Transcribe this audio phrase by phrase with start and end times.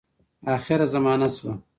[0.53, 1.55] آخره زمانه سوه.